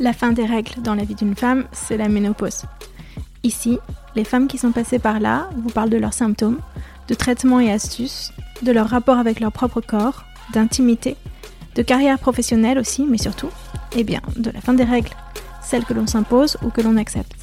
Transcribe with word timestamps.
La 0.00 0.12
fin 0.12 0.32
des 0.32 0.44
règles 0.44 0.82
dans 0.82 0.94
la 0.94 1.04
vie 1.04 1.14
d'une 1.14 1.34
femme, 1.34 1.64
c'est 1.72 1.96
la 1.96 2.08
ménopause. 2.08 2.64
Ici, 3.42 3.78
les 4.16 4.24
femmes 4.24 4.48
qui 4.48 4.58
sont 4.58 4.72
passées 4.72 4.98
par 4.98 5.20
là 5.20 5.48
vous 5.56 5.70
parlent 5.70 5.90
de 5.90 5.96
leurs 5.96 6.12
symptômes, 6.12 6.58
de 7.08 7.14
traitements 7.14 7.60
et 7.60 7.72
astuces, 7.72 8.32
de 8.62 8.72
leur 8.72 8.88
rapport 8.88 9.18
avec 9.18 9.40
leur 9.40 9.52
propre 9.52 9.80
corps, 9.80 10.24
d'intimité, 10.52 11.16
de 11.74 11.82
carrière 11.82 12.18
professionnelle 12.18 12.78
aussi, 12.78 13.06
mais 13.08 13.18
surtout, 13.18 13.50
eh 13.96 14.04
bien, 14.04 14.20
de 14.36 14.50
la 14.50 14.60
fin 14.60 14.74
des 14.74 14.84
règles, 14.84 15.10
celles 15.62 15.84
que 15.84 15.94
l'on 15.94 16.06
s'impose 16.06 16.56
ou 16.62 16.70
que 16.70 16.80
l'on 16.80 16.96
accepte. 16.96 17.33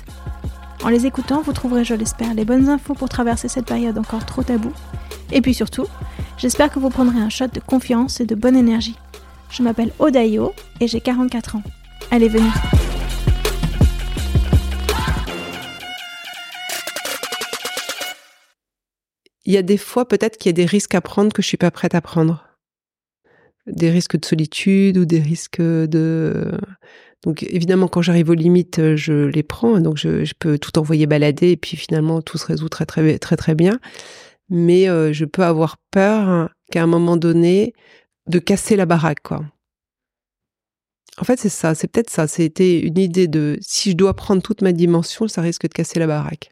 En 0.83 0.89
les 0.89 1.05
écoutant, 1.05 1.43
vous 1.43 1.53
trouverez, 1.53 1.83
je 1.83 1.93
l'espère, 1.93 2.33
les 2.33 2.43
bonnes 2.43 2.67
infos 2.67 2.95
pour 2.95 3.07
traverser 3.07 3.47
cette 3.47 3.67
période 3.67 3.99
encore 3.99 4.25
trop 4.25 4.41
taboue. 4.41 4.73
Et 5.31 5.39
puis 5.39 5.53
surtout, 5.53 5.85
j'espère 6.37 6.71
que 6.71 6.79
vous 6.79 6.89
prendrez 6.89 7.19
un 7.19 7.29
shot 7.29 7.47
de 7.47 7.59
confiance 7.59 8.19
et 8.19 8.25
de 8.25 8.33
bonne 8.33 8.55
énergie. 8.55 8.97
Je 9.51 9.61
m'appelle 9.61 9.91
Odayo 9.99 10.53
et 10.79 10.87
j'ai 10.87 10.99
44 10.99 11.57
ans. 11.57 11.63
Allez, 12.09 12.29
venez. 12.29 12.49
Il 19.45 19.53
y 19.53 19.57
a 19.57 19.61
des 19.61 19.77
fois 19.77 20.07
peut-être 20.07 20.37
qu'il 20.37 20.49
y 20.49 20.53
a 20.53 20.53
des 20.53 20.65
risques 20.65 20.95
à 20.95 21.01
prendre 21.01 21.31
que 21.31 21.43
je 21.43 21.47
suis 21.47 21.57
pas 21.57 21.69
prête 21.69 21.93
à 21.93 22.01
prendre. 22.01 22.47
Des 23.67 23.91
risques 23.91 24.19
de 24.19 24.25
solitude 24.25 24.97
ou 24.97 25.05
des 25.05 25.19
risques 25.19 25.61
de... 25.61 26.57
Donc 27.23 27.43
évidemment, 27.43 27.87
quand 27.87 28.01
j'arrive 28.01 28.29
aux 28.29 28.35
limites, 28.35 28.95
je 28.95 29.25
les 29.25 29.43
prends. 29.43 29.79
Donc 29.79 29.97
je, 29.97 30.25
je, 30.25 30.33
peux 30.37 30.57
tout 30.57 30.77
envoyer 30.79 31.05
balader 31.05 31.51
et 31.51 31.57
puis 31.57 31.77
finalement 31.77 32.21
tout 32.21 32.37
se 32.37 32.45
résout 32.45 32.69
très 32.69 32.85
très 32.85 33.19
très 33.19 33.37
très 33.37 33.55
bien. 33.55 33.79
Mais 34.49 34.89
euh, 34.89 35.13
je 35.13 35.25
peux 35.25 35.43
avoir 35.43 35.77
peur 35.91 36.49
qu'à 36.71 36.83
un 36.83 36.87
moment 36.87 37.17
donné 37.17 37.73
de 38.27 38.39
casser 38.39 38.75
la 38.75 38.85
baraque, 38.85 39.21
quoi. 39.23 39.43
En 41.17 41.23
fait, 41.23 41.39
c'est 41.39 41.49
ça, 41.49 41.75
c'est 41.75 41.87
peut-être 41.87 42.09
ça. 42.09 42.27
C'était 42.27 42.79
une 42.79 42.97
idée 42.97 43.27
de 43.27 43.57
si 43.61 43.91
je 43.91 43.95
dois 43.95 44.15
prendre 44.15 44.41
toute 44.41 44.61
ma 44.61 44.71
dimension, 44.71 45.27
ça 45.27 45.41
risque 45.41 45.63
de 45.63 45.73
casser 45.73 45.99
la 45.99 46.07
baraque. 46.07 46.51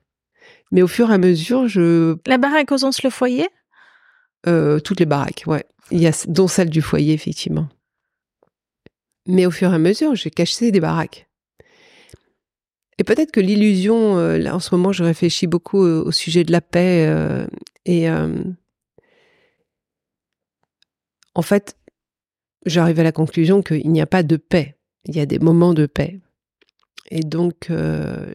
Mais 0.72 0.81
au 0.81 0.88
fur 0.88 1.09
et 1.09 1.13
à 1.13 1.18
mesure, 1.18 1.68
je. 1.68 2.16
La 2.28 2.38
baraque 2.38 2.72
au 2.72 2.78
sens 2.78 3.01
le 3.03 3.09
foyer? 3.09 3.47
Euh, 4.47 4.80
Toutes 4.80 5.00
les 5.00 5.06
baraques, 5.06 5.44
ouais. 5.47 5.66
Il 5.91 6.00
y 6.00 6.07
a, 6.07 6.12
dont 6.28 6.47
celle 6.47 6.69
du 6.69 6.81
foyer, 6.81 7.13
effectivement. 7.13 7.68
Mais 9.25 9.46
au 9.46 9.52
fur 9.52 9.72
et 9.72 9.75
à 9.75 9.80
mesure, 9.80 10.16
j'ai 10.16 10.31
caché 10.31 10.72
des 10.72 10.80
baraques. 10.80 11.28
Et 12.97 13.03
peut-être 13.03 13.31
que 13.31 13.40
l'illusion, 13.40 14.18
euh, 14.18 14.38
là, 14.38 14.56
en 14.56 14.59
ce 14.59 14.75
moment, 14.75 14.91
je 14.91 15.03
réfléchis 15.03 15.47
beaucoup 15.47 15.80
au, 15.80 16.07
au 16.07 16.12
sujet 16.12 16.44
de 16.44 16.52
la 16.52 16.62
paix. 16.62 17.06
Euh, 17.07 17.47
et 17.85 18.09
euh, 18.09 18.44
en 21.35 21.41
fait, 21.41 21.78
j'arrive 22.66 23.00
à 23.00 23.03
la 23.03 23.12
conclusion 23.13 23.62
qu'il 23.62 23.90
n'y 23.90 24.02
a 24.02 24.06
pas 24.06 24.24
de 24.24 24.35
paix. 24.35 24.78
Il 25.06 25.16
y 25.16 25.22
a 25.22 25.25
des 25.25 25.40
moments 25.40 25.74
de 25.74 25.86
paix. 25.86 26.19
Et 27.09 27.22
donc, 27.22 27.68
euh, 27.69 28.34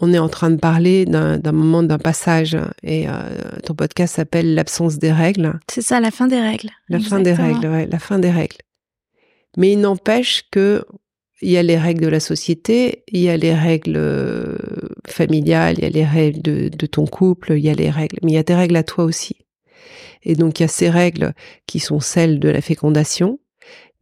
on 0.00 0.12
est 0.14 0.18
en 0.18 0.28
train 0.30 0.50
de 0.50 0.56
parler 0.56 1.04
d'un 1.04 1.38
moment, 1.52 1.82
d'un 1.82 1.98
passage. 1.98 2.56
Et 2.82 3.08
euh, 3.08 3.12
ton 3.64 3.74
podcast 3.74 4.14
s'appelle 4.14 4.54
L'absence 4.54 4.98
des 4.98 5.12
règles. 5.12 5.60
C'est 5.70 5.82
ça, 5.82 6.00
la 6.00 6.10
fin 6.10 6.28
des 6.28 6.40
règles. 6.40 6.70
La 6.88 6.96
Exactement. 6.96 7.18
fin 7.18 7.22
des 7.22 7.34
règles, 7.34 7.66
ouais, 7.68 7.86
la 7.86 7.98
fin 7.98 8.18
des 8.18 8.30
règles. 8.30 8.56
Mais 9.56 9.72
il 9.72 9.80
n'empêche 9.80 10.44
que 10.50 10.84
il 11.42 11.50
y 11.50 11.58
a 11.58 11.62
les 11.62 11.76
règles 11.76 12.02
de 12.02 12.08
la 12.08 12.20
société, 12.20 13.02
il 13.08 13.20
y 13.20 13.28
a 13.28 13.36
les 13.36 13.52
règles 13.52 13.96
euh, 13.96 14.56
familiales, 15.08 15.74
il 15.78 15.82
y 15.82 15.86
a 15.86 15.90
les 15.90 16.04
règles 16.04 16.40
de, 16.40 16.86
ton 16.86 17.04
couple, 17.04 17.54
il 17.54 17.64
y 17.64 17.68
a 17.68 17.74
les 17.74 17.90
règles, 17.90 18.18
mais 18.22 18.32
il 18.32 18.34
y 18.36 18.38
a 18.38 18.44
tes 18.44 18.54
règles 18.54 18.76
à 18.76 18.84
toi 18.84 19.04
aussi. 19.04 19.36
Et 20.22 20.36
donc 20.36 20.60
il 20.60 20.62
y 20.62 20.64
a 20.64 20.68
ces 20.68 20.88
règles 20.88 21.34
qui 21.66 21.80
sont 21.80 21.98
celles 21.98 22.38
de 22.38 22.48
la 22.48 22.60
fécondation, 22.60 23.40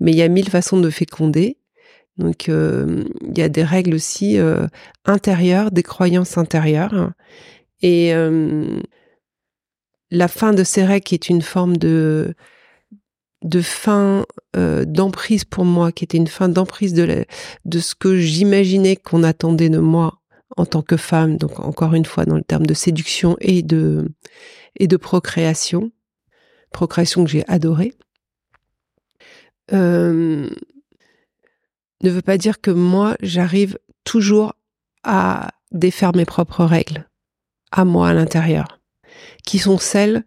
mais 0.01 0.13
il 0.13 0.19
y 0.19 0.23
a 0.23 0.29
mille 0.29 0.51
façons 0.51 0.79
de 0.79 0.91
féconder. 0.91 1.57
Donc 2.19 2.51
euh, 2.51 3.05
il 3.27 3.39
y 3.39 3.43
a 3.43 3.49
des 3.49 3.65
règles 3.65 3.95
aussi 3.95 4.39
euh, 4.39 4.67
intérieures, 5.07 5.71
des 5.71 5.83
croyances 5.83 6.37
intérieures. 6.37 7.13
Et 7.81 8.13
la 10.11 10.29
fin 10.29 10.53
de 10.53 10.65
ces 10.65 10.85
règles 10.85 11.15
est 11.15 11.31
une 11.31 11.41
forme 11.41 11.79
de 11.79 12.35
de 13.43 13.61
fin 13.61 14.27
euh, 14.57 14.85
d'emprise 14.85 15.45
pour 15.45 15.65
moi, 15.65 15.93
qui 15.93 16.05
était 16.05 16.19
une 16.19 16.27
fin 16.27 16.49
d'emprise 16.49 16.93
de, 16.93 17.25
ce 17.81 17.95
que 17.95 18.17
j'imaginais 18.17 18.97
qu'on 18.97 19.23
attendait 19.23 19.71
de 19.71 19.79
moi 19.79 20.21
en 20.57 20.67
tant 20.67 20.83
que 20.83 20.97
femme, 20.97 21.37
donc 21.37 21.61
encore 21.61 21.95
une 21.95 22.05
fois 22.05 22.25
dans 22.25 22.37
le 22.37 22.43
terme 22.43 22.67
de 22.67 22.75
séduction 22.75 23.37
et 23.41 23.63
de 23.63 24.09
et 24.77 24.87
de 24.87 24.97
procréation, 24.97 25.91
procréation 26.71 27.25
que 27.25 27.31
j'ai 27.31 27.45
adorée, 27.49 27.95
euh, 29.73 30.49
ne 32.03 32.11
veut 32.11 32.23
pas 32.23 32.39
dire 32.39 32.61
que 32.61 32.71
moi 32.71 33.17
j'arrive 33.21 33.79
toujours 34.05 34.55
à 35.05 35.51
défaire 35.73 36.15
mes 36.15 36.25
propres 36.25 36.65
règles, 36.65 37.09
à 37.71 37.85
moi 37.85 38.09
à 38.09 38.15
l'intérieur, 38.15 38.81
qui 39.47 39.59
sont 39.59 39.79
celles 39.79 40.25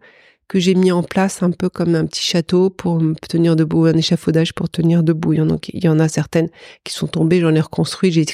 que 0.48 0.58
j'ai 0.58 0.74
mis 0.74 0.92
en 0.92 1.02
place 1.02 1.42
un 1.42 1.50
peu 1.50 1.68
comme 1.68 1.94
un 1.94 2.06
petit 2.06 2.22
château 2.22 2.70
pour 2.70 3.00
me 3.00 3.14
tenir 3.14 3.56
debout, 3.56 3.86
un 3.86 3.96
échafaudage 3.96 4.52
pour 4.52 4.68
tenir 4.68 5.02
debout. 5.02 5.32
Il 5.32 5.84
y 5.84 5.88
en 5.88 5.98
a, 5.98 6.08
certaines 6.08 6.50
qui 6.84 6.92
sont 6.92 7.06
tombées, 7.06 7.40
j'en 7.40 7.54
ai 7.54 7.60
reconstruit, 7.60 8.12
j'ai 8.12 8.26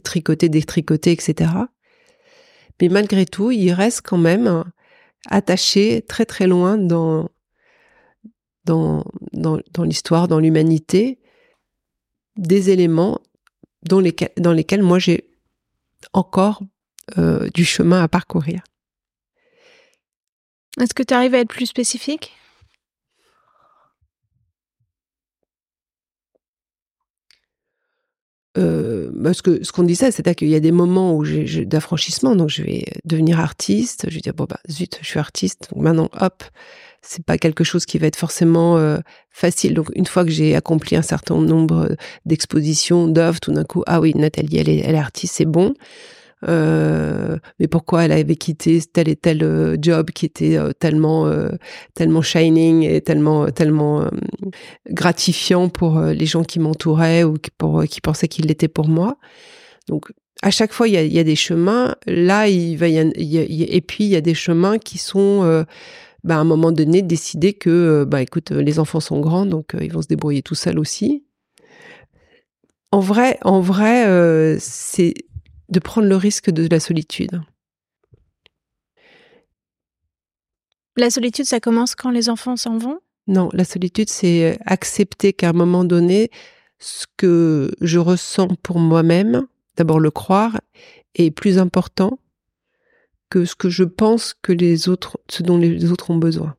tricoté, 0.00 0.48
détricoté, 0.48 1.12
etc. 1.12 1.50
Mais 2.80 2.88
malgré 2.88 3.24
tout, 3.24 3.50
il 3.50 3.72
reste 3.72 4.02
quand 4.02 4.18
même 4.18 4.64
attaché 5.30 6.02
très 6.06 6.26
très 6.26 6.46
loin 6.46 6.76
dans 6.76 7.28
l'histoire, 9.78 10.28
dans 10.28 10.38
l'humanité, 10.38 11.18
des 12.36 12.70
éléments 12.70 13.20
dans 13.82 14.00
lesquels, 14.00 14.32
dans 14.38 14.52
lesquels 14.52 14.82
moi 14.82 14.98
j'ai 14.98 15.30
encore 16.12 16.62
euh, 17.18 17.48
du 17.54 17.64
chemin 17.64 18.02
à 18.02 18.08
parcourir. 18.08 18.62
Est-ce 20.80 20.94
que 20.94 21.02
tu 21.02 21.14
arrives 21.14 21.34
à 21.34 21.38
être 21.38 21.48
plus 21.48 21.66
spécifique? 21.66 22.32
Euh, 28.56 29.10
parce 29.22 29.42
que 29.42 29.64
ce 29.64 29.72
qu'on 29.72 29.82
disait, 29.82 30.10
c'est 30.12 30.34
qu'il 30.34 30.48
y 30.48 30.54
a 30.54 30.60
des 30.60 30.70
moments 30.70 31.16
où 31.16 31.24
d'affranchissement, 31.64 32.36
donc 32.36 32.50
je 32.50 32.62
vais 32.62 32.84
devenir 33.04 33.40
artiste. 33.40 34.06
Je 34.08 34.14
vais 34.14 34.20
dire 34.20 34.34
bon 34.34 34.44
bah 34.48 34.60
zut, 34.70 34.98
je 35.02 35.06
suis 35.06 35.18
artiste. 35.18 35.68
Donc 35.72 35.82
maintenant, 35.82 36.08
hop, 36.20 36.44
c'est 37.02 37.24
pas 37.24 37.36
quelque 37.36 37.64
chose 37.64 37.84
qui 37.84 37.98
va 37.98 38.06
être 38.06 38.16
forcément 38.16 38.76
euh, 38.78 38.98
facile. 39.30 39.74
Donc 39.74 39.90
une 39.94 40.06
fois 40.06 40.24
que 40.24 40.30
j'ai 40.30 40.54
accompli 40.54 40.96
un 40.96 41.02
certain 41.02 41.36
nombre 41.36 41.96
d'expositions, 42.26 43.08
d'œuvres, 43.08 43.40
tout 43.40 43.52
d'un 43.52 43.64
coup, 43.64 43.82
ah 43.86 44.00
oui, 44.00 44.12
Nathalie, 44.14 44.58
elle 44.58 44.68
est, 44.68 44.78
elle 44.78 44.94
est 44.94 44.98
artiste, 44.98 45.34
c'est 45.36 45.44
bon. 45.46 45.74
Euh, 46.46 47.38
mais 47.58 47.68
pourquoi 47.68 48.04
elle 48.04 48.12
avait 48.12 48.36
quitté 48.36 48.80
tel 48.80 49.08
et 49.08 49.16
tel 49.16 49.42
euh, 49.42 49.76
job 49.80 50.10
qui 50.10 50.26
était 50.26 50.56
euh, 50.56 50.72
tellement 50.72 51.30
tellement 51.94 52.22
shining 52.22 52.82
et 52.82 53.00
tellement 53.00 53.50
tellement 53.50 54.08
gratifiant 54.90 55.68
pour 55.68 56.00
les 56.00 56.26
gens 56.26 56.44
qui 56.44 56.58
m'entouraient 56.58 57.24
ou 57.24 57.36
qui, 57.38 58.00
pensaient 58.00 58.28
qu'il 58.28 58.46
l'était 58.46 58.68
pour 58.68 58.88
moi. 58.88 59.16
Donc 59.88 60.12
à 60.42 60.50
chaque 60.50 60.72
fois 60.72 60.88
il 60.88 60.94
y 60.94 61.18
a, 61.18 61.24
des 61.24 61.36
chemins. 61.36 61.96
Là 62.06 62.48
il 62.48 62.76
va 62.76 62.88
et 62.88 63.80
puis 63.86 64.04
il 64.04 64.10
y 64.10 64.16
a 64.16 64.20
des 64.20 64.34
chemins 64.34 64.78
qui 64.78 64.98
sont 64.98 65.64
bah, 66.24 66.36
à 66.36 66.38
un 66.38 66.44
moment 66.44 66.72
donné 66.72 67.02
décider 67.02 67.52
que 67.54 68.04
bah 68.04 68.22
écoute 68.22 68.50
les 68.50 68.78
enfants 68.78 69.00
sont 69.00 69.20
grands 69.20 69.46
donc 69.46 69.76
ils 69.80 69.92
vont 69.92 70.02
se 70.02 70.08
débrouiller 70.08 70.42
tout 70.42 70.54
seuls 70.54 70.78
aussi. 70.78 71.24
En 72.92 73.00
vrai, 73.00 73.38
en 73.42 73.60
vrai, 73.60 74.56
c'est 74.60 75.14
de 75.74 75.80
prendre 75.80 76.08
le 76.08 76.16
risque 76.16 76.50
de 76.50 76.66
la 76.70 76.80
solitude. 76.80 77.42
La 80.96 81.10
solitude, 81.10 81.44
ça 81.44 81.58
commence 81.58 81.94
quand 81.96 82.10
les 82.10 82.28
enfants 82.28 82.56
s'en 82.56 82.78
vont? 82.78 83.00
Non, 83.26 83.48
la 83.52 83.64
solitude, 83.64 84.08
c'est 84.08 84.58
accepter 84.64 85.32
qu'à 85.32 85.48
un 85.48 85.52
moment 85.52 85.84
donné, 85.84 86.30
ce 86.78 87.06
que 87.16 87.72
je 87.80 87.98
ressens 87.98 88.48
pour 88.62 88.78
moi-même, 88.78 89.46
d'abord 89.76 89.98
le 89.98 90.12
croire, 90.12 90.60
est 91.16 91.32
plus 91.32 91.58
important 91.58 92.18
que 93.28 93.44
ce 93.44 93.56
que 93.56 93.68
je 93.68 93.84
pense 93.84 94.34
que 94.40 94.52
les 94.52 94.88
autres, 94.88 95.18
ce 95.28 95.42
dont 95.42 95.58
les 95.58 95.90
autres 95.90 96.10
ont 96.10 96.18
besoin. 96.18 96.54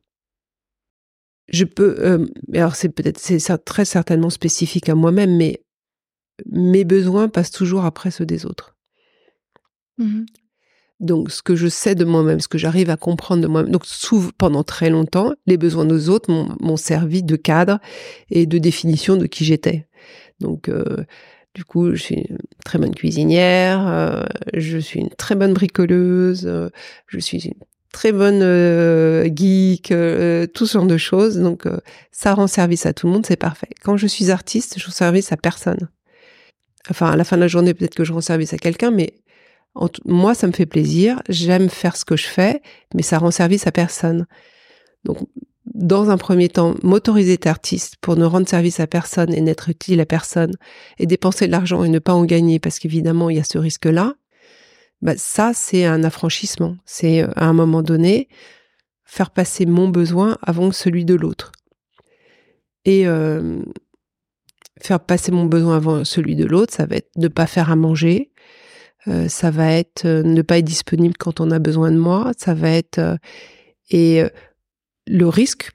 Je 1.48 1.64
peux, 1.64 1.96
euh, 2.00 2.26
alors 2.52 2.74
c'est 2.74 2.90
peut-être, 2.90 3.18
c'est 3.18 3.64
très 3.64 3.86
certainement 3.86 4.30
spécifique 4.30 4.88
à 4.90 4.94
moi-même, 4.94 5.34
mais 5.36 5.62
mes 6.44 6.84
besoins 6.84 7.28
passent 7.28 7.52
toujours 7.52 7.86
après 7.86 8.10
ceux 8.10 8.26
des 8.26 8.44
autres. 8.44 8.75
Mmh 9.98 10.24
donc, 11.00 11.30
ce 11.30 11.42
que 11.42 11.56
je 11.56 11.68
sais 11.68 11.94
de 11.94 12.04
moi-même, 12.04 12.40
ce 12.40 12.48
que 12.48 12.56
j'arrive 12.56 12.88
à 12.88 12.96
comprendre 12.96 13.42
de 13.42 13.46
moi-même. 13.46 13.70
Donc, 13.70 13.84
souvent, 13.84 14.30
pendant 14.38 14.64
très 14.64 14.88
longtemps, 14.88 15.34
les 15.46 15.58
besoins 15.58 15.84
des 15.84 16.08
autres 16.08 16.30
m'ont 16.32 16.76
servi 16.76 17.22
de 17.22 17.36
cadre 17.36 17.80
et 18.30 18.46
de 18.46 18.58
définition 18.58 19.16
de 19.16 19.26
qui 19.26 19.44
j'étais. 19.44 19.86
Donc, 20.40 20.68
euh, 20.68 21.04
du 21.54 21.64
coup, 21.64 21.94
je 21.94 22.02
suis 22.02 22.14
une 22.14 22.38
très 22.64 22.78
bonne 22.78 22.94
cuisinière, 22.94 23.86
euh, 23.86 24.24
je 24.54 24.78
suis 24.78 25.00
une 25.00 25.10
très 25.10 25.34
bonne 25.34 25.52
bricoleuse, 25.52 26.46
euh, 26.46 26.70
je 27.08 27.18
suis 27.18 27.38
une 27.44 27.54
très 27.92 28.12
bonne 28.12 28.40
geek, 29.36 29.88
tout 30.54 30.66
ce 30.66 30.72
genre 30.72 30.86
de 30.86 30.96
choses. 30.96 31.38
Donc, 31.38 31.64
ça 32.10 32.32
rend 32.32 32.46
service 32.46 32.86
à 32.86 32.94
tout 32.94 33.06
le 33.06 33.12
monde, 33.12 33.26
c'est 33.26 33.36
parfait. 33.36 33.68
Quand 33.82 33.98
je 33.98 34.06
suis 34.06 34.30
artiste, 34.30 34.78
je 34.78 34.86
rends 34.86 34.92
service 34.92 35.30
à 35.32 35.36
personne. 35.36 35.90
Enfin, 36.88 37.10
à 37.10 37.16
la 37.16 37.24
fin 37.24 37.36
de 37.36 37.42
la 37.42 37.48
journée, 37.48 37.74
peut-être 37.74 37.94
que 37.94 38.04
je 38.04 38.12
rends 38.12 38.20
service 38.20 38.54
à 38.54 38.58
quelqu'un, 38.58 38.90
mais 38.90 39.14
moi, 40.04 40.34
ça 40.34 40.46
me 40.46 40.52
fait 40.52 40.66
plaisir, 40.66 41.22
j'aime 41.28 41.68
faire 41.68 41.96
ce 41.96 42.04
que 42.04 42.16
je 42.16 42.26
fais, 42.26 42.62
mais 42.94 43.02
ça 43.02 43.18
rend 43.18 43.30
service 43.30 43.66
à 43.66 43.72
personne. 43.72 44.26
Donc, 45.04 45.18
dans 45.66 46.10
un 46.10 46.16
premier 46.16 46.48
temps, 46.48 46.74
m'autoriser 46.82 47.36
d'être 47.36 47.96
pour 48.00 48.16
ne 48.16 48.24
rendre 48.24 48.48
service 48.48 48.80
à 48.80 48.86
personne 48.86 49.32
et 49.34 49.40
n'être 49.40 49.68
utile 49.68 50.00
à 50.00 50.06
personne 50.06 50.52
et 50.98 51.06
dépenser 51.06 51.46
de 51.46 51.52
l'argent 51.52 51.84
et 51.84 51.88
ne 51.88 51.98
pas 51.98 52.14
en 52.14 52.24
gagner 52.24 52.58
parce 52.58 52.78
qu'évidemment, 52.78 53.28
il 53.28 53.36
y 53.36 53.40
a 53.40 53.44
ce 53.44 53.58
risque-là, 53.58 54.14
bah, 55.02 55.16
ça, 55.16 55.52
c'est 55.54 55.84
un 55.84 56.04
affranchissement. 56.04 56.76
C'est 56.86 57.22
euh, 57.22 57.28
à 57.36 57.46
un 57.46 57.52
moment 57.52 57.82
donné, 57.82 58.28
faire 59.04 59.30
passer 59.30 59.66
mon 59.66 59.88
besoin 59.88 60.38
avant 60.42 60.72
celui 60.72 61.04
de 61.04 61.14
l'autre. 61.14 61.52
Et 62.84 63.06
euh, 63.06 63.60
faire 64.80 65.00
passer 65.00 65.32
mon 65.32 65.44
besoin 65.44 65.76
avant 65.76 66.04
celui 66.04 66.36
de 66.36 66.46
l'autre, 66.46 66.72
ça 66.72 66.86
va 66.86 66.96
être 66.96 67.10
ne 67.16 67.28
pas 67.28 67.46
faire 67.46 67.70
à 67.70 67.76
manger, 67.76 68.30
euh, 69.08 69.28
ça 69.28 69.50
va 69.50 69.72
être 69.72 70.04
euh, 70.04 70.22
ne 70.22 70.42
pas 70.42 70.58
être 70.58 70.64
disponible 70.64 71.16
quand 71.16 71.40
on 71.40 71.50
a 71.50 71.58
besoin 71.58 71.90
de 71.90 71.98
moi, 71.98 72.32
ça 72.36 72.54
va 72.54 72.70
être 72.70 72.98
euh, 72.98 73.16
et 73.90 74.22
le 75.06 75.28
risque 75.28 75.70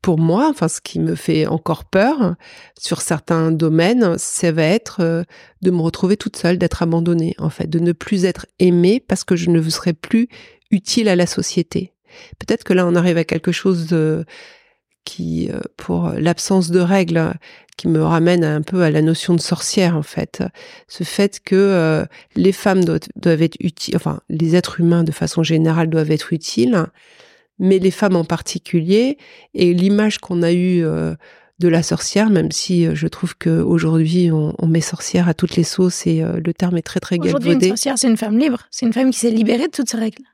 pour 0.00 0.18
moi, 0.18 0.48
enfin 0.48 0.68
ce 0.68 0.80
qui 0.80 0.98
me 0.98 1.14
fait 1.14 1.46
encore 1.46 1.84
peur 1.84 2.36
sur 2.78 3.02
certains 3.02 3.50
domaines, 3.50 4.16
ça 4.16 4.50
va 4.50 4.62
être 4.62 5.26
de 5.60 5.70
me 5.70 5.82
retrouver 5.82 6.16
toute 6.16 6.36
seule, 6.36 6.56
d'être 6.56 6.82
abandonnée 6.82 7.34
en 7.36 7.50
fait, 7.50 7.66
de 7.66 7.78
ne 7.80 7.92
plus 7.92 8.24
être 8.24 8.46
aimée 8.58 9.04
parce 9.06 9.24
que 9.24 9.36
je 9.36 9.50
ne 9.50 9.60
serai 9.68 9.92
plus 9.92 10.28
utile 10.70 11.10
à 11.10 11.16
la 11.16 11.26
société. 11.26 11.92
Peut-être 12.38 12.64
que 12.64 12.72
là 12.72 12.86
on 12.86 12.94
arrive 12.94 13.18
à 13.18 13.24
quelque 13.24 13.52
chose 13.52 13.88
de, 13.88 14.24
qui, 15.08 15.48
pour 15.78 16.10
l'absence 16.10 16.70
de 16.70 16.80
règles, 16.80 17.32
qui 17.78 17.88
me 17.88 18.02
ramène 18.02 18.44
un 18.44 18.60
peu 18.60 18.82
à 18.82 18.90
la 18.90 19.00
notion 19.00 19.34
de 19.34 19.40
sorcière 19.40 19.96
en 19.96 20.02
fait. 20.02 20.42
Ce 20.88 21.04
fait 21.04 21.40
que 21.42 21.54
euh, 21.54 22.04
les 22.34 22.52
femmes 22.52 22.84
doivent, 22.84 23.42
être 23.42 23.56
utiles, 23.60 23.96
enfin 23.96 24.20
les 24.28 24.56
êtres 24.56 24.80
humains 24.80 25.04
de 25.04 25.12
façon 25.12 25.42
générale 25.42 25.88
doivent 25.88 26.10
être 26.10 26.34
utiles, 26.34 26.84
mais 27.58 27.78
les 27.78 27.92
femmes 27.92 28.16
en 28.16 28.24
particulier, 28.24 29.16
et 29.54 29.72
l'image 29.72 30.18
qu'on 30.18 30.42
a 30.42 30.52
eue 30.52 30.84
euh, 30.84 31.14
de 31.60 31.68
la 31.68 31.82
sorcière, 31.82 32.30
même 32.30 32.50
si 32.50 32.84
euh, 32.84 32.94
je 32.94 33.06
trouve 33.06 33.36
qu'aujourd'hui 33.36 34.30
on, 34.32 34.54
on 34.58 34.66
met 34.66 34.80
sorcière 34.80 35.28
à 35.28 35.34
toutes 35.34 35.54
les 35.54 35.64
sauces 35.64 36.06
et 36.06 36.20
le 36.22 36.52
terme 36.52 36.76
est 36.76 36.82
très 36.82 37.00
très 37.00 37.16
galvaudé. 37.16 37.48
Aujourd'hui 37.48 37.68
une 37.68 37.76
sorcière 37.76 37.96
c'est 37.96 38.08
une 38.08 38.16
femme 38.16 38.38
libre, 38.38 38.66
c'est 38.72 38.86
une 38.86 38.92
femme 38.92 39.12
qui 39.12 39.20
s'est 39.20 39.30
libérée 39.30 39.68
de 39.68 39.72
toutes 39.72 39.88
ces 39.88 39.96
règles. 39.96 40.24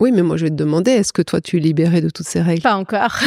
Oui, 0.00 0.12
mais 0.12 0.22
moi 0.22 0.36
je 0.36 0.44
vais 0.44 0.50
te 0.50 0.56
demander, 0.56 0.90
est-ce 0.90 1.12
que 1.12 1.22
toi 1.22 1.40
tu 1.40 1.56
es 1.56 1.60
libérée 1.60 2.00
de 2.00 2.10
toutes 2.10 2.26
ces 2.26 2.42
règles? 2.42 2.62
Pas 2.62 2.76
encore. 2.76 3.18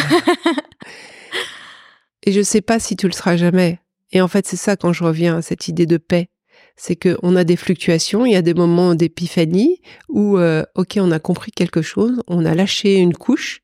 Et 2.23 2.31
je 2.31 2.41
sais 2.41 2.61
pas 2.61 2.79
si 2.79 2.95
tu 2.95 3.07
le 3.07 3.13
seras 3.13 3.37
jamais. 3.37 3.79
Et 4.11 4.21
en 4.21 4.27
fait, 4.27 4.45
c'est 4.45 4.57
ça 4.57 4.75
quand 4.75 4.93
je 4.93 5.03
reviens 5.03 5.37
à 5.37 5.41
cette 5.41 5.67
idée 5.67 5.85
de 5.85 5.97
paix. 5.97 6.29
C'est 6.75 6.95
qu'on 6.95 7.35
a 7.35 7.43
des 7.43 7.55
fluctuations, 7.55 8.25
il 8.25 8.33
y 8.33 8.35
a 8.35 8.41
des 8.41 8.53
moments 8.53 8.95
d'épiphanie 8.95 9.81
où, 10.07 10.37
euh, 10.37 10.63
ok, 10.75 10.97
on 10.97 11.11
a 11.11 11.19
compris 11.19 11.51
quelque 11.51 11.81
chose, 11.81 12.21
on 12.27 12.45
a 12.45 12.55
lâché 12.55 12.95
une 12.95 13.13
couche, 13.13 13.61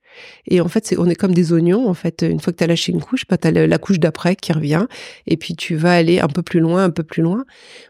et 0.48 0.62
en 0.62 0.68
fait, 0.68 0.86
c'est, 0.86 0.98
on 0.98 1.08
est 1.08 1.16
comme 1.16 1.34
des 1.34 1.54
oignons. 1.54 1.88
En 1.88 1.94
fait, 1.94 2.24
une 2.24 2.40
fois 2.40 2.54
que 2.54 2.58
tu 2.58 2.64
as 2.64 2.68
lâché 2.68 2.92
une 2.92 3.02
couche, 3.02 3.26
bah, 3.28 3.38
tu 3.38 3.48
as 3.48 3.52
la 3.52 3.78
couche 3.78 4.00
d'après 4.00 4.36
qui 4.36 4.54
revient. 4.54 4.86
Et 5.28 5.38
puis, 5.38 5.56
tu 5.56 5.76
vas 5.76 5.94
aller 5.94 6.20
un 6.20 6.28
peu 6.28 6.42
plus 6.42 6.60
loin, 6.60 6.84
un 6.84 6.90
peu 6.90 7.04
plus 7.04 7.24
loin. 7.24 7.46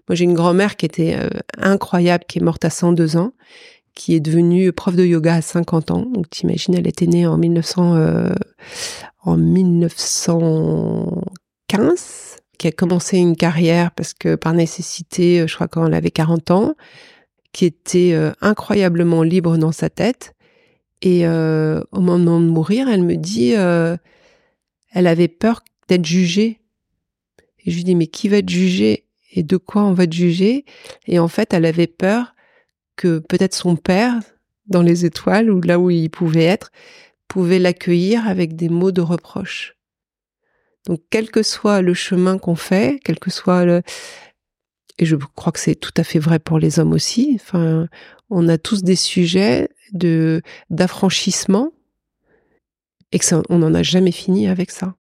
Moi, 0.07 0.15
j'ai 0.15 0.23
une 0.25 0.33
grand-mère 0.33 0.75
qui 0.75 0.85
était 0.85 1.15
euh, 1.15 1.29
incroyable, 1.57 2.25
qui 2.27 2.39
est 2.39 2.41
morte 2.41 2.65
à 2.65 2.69
102 2.69 3.17
ans, 3.17 3.33
qui 3.95 4.13
est 4.13 4.19
devenue 4.19 4.71
prof 4.73 4.95
de 4.95 5.05
yoga 5.05 5.35
à 5.35 5.41
50 5.41 5.91
ans. 5.91 6.05
Donc, 6.05 6.29
t'imagines, 6.29 6.75
elle 6.75 6.87
était 6.87 7.07
née 7.07 7.25
en 7.25 7.37
1900, 7.37 8.33
en 9.23 9.37
1915, 9.37 12.35
qui 12.57 12.67
a 12.67 12.71
commencé 12.71 13.17
une 13.17 13.35
carrière 13.35 13.91
parce 13.91 14.13
que 14.13 14.35
par 14.35 14.53
nécessité, 14.53 15.41
euh, 15.41 15.47
je 15.47 15.55
crois 15.55 15.67
quand 15.67 15.87
elle 15.87 15.93
avait 15.93 16.11
40 16.11 16.51
ans, 16.51 16.75
qui 17.53 17.65
était 17.65 18.11
euh, 18.13 18.31
incroyablement 18.41 19.23
libre 19.23 19.57
dans 19.57 19.71
sa 19.71 19.89
tête. 19.89 20.33
Et 21.01 21.25
euh, 21.25 21.81
au 21.91 22.01
moment 22.01 22.39
de 22.39 22.45
mourir, 22.45 22.89
elle 22.89 23.03
me 23.03 23.15
dit, 23.15 23.51
elle 23.51 25.07
avait 25.07 25.27
peur 25.27 25.63
d'être 25.87 26.05
jugée. 26.05 26.59
Et 27.63 27.71
je 27.71 27.77
lui 27.77 27.83
dis, 27.83 27.95
mais 27.95 28.07
qui 28.07 28.29
va 28.29 28.41
te 28.41 28.51
juger 28.51 29.05
et 29.31 29.43
de 29.43 29.57
quoi 29.57 29.83
on 29.83 29.93
va 29.93 30.07
te 30.07 30.15
juger 30.15 30.65
Et 31.07 31.19
en 31.19 31.27
fait, 31.27 31.53
elle 31.53 31.65
avait 31.65 31.87
peur 31.87 32.34
que 32.95 33.19
peut-être 33.19 33.55
son 33.55 33.75
père, 33.75 34.19
dans 34.67 34.81
les 34.81 35.05
étoiles 35.05 35.51
ou 35.51 35.61
là 35.61 35.79
où 35.79 35.89
il 35.89 36.09
pouvait 36.09 36.45
être, 36.45 36.71
pouvait 37.27 37.59
l'accueillir 37.59 38.27
avec 38.27 38.55
des 38.55 38.69
mots 38.69 38.91
de 38.91 39.01
reproche. 39.01 39.75
Donc, 40.87 41.01
quel 41.09 41.31
que 41.31 41.43
soit 41.43 41.81
le 41.81 41.93
chemin 41.93 42.37
qu'on 42.37 42.55
fait, 42.55 42.99
quel 43.03 43.19
que 43.19 43.31
soit 43.31 43.65
le, 43.65 43.81
et 44.97 45.05
je 45.05 45.15
crois 45.15 45.51
que 45.51 45.59
c'est 45.59 45.75
tout 45.75 45.93
à 45.97 46.03
fait 46.03 46.19
vrai 46.19 46.39
pour 46.39 46.59
les 46.59 46.79
hommes 46.79 46.93
aussi. 46.93 47.33
Enfin, 47.35 47.87
on 48.29 48.47
a 48.47 48.57
tous 48.57 48.83
des 48.83 48.95
sujets 48.95 49.69
de 49.91 50.41
d'affranchissement 50.69 51.73
et 53.11 53.19
que 53.19 53.25
on 53.49 53.59
n'en 53.59 53.73
a 53.73 53.83
jamais 53.83 54.11
fini 54.11 54.47
avec 54.47 54.71
ça. 54.71 54.95